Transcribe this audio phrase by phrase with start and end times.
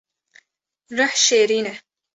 [0.97, 1.75] Rih şêrîn e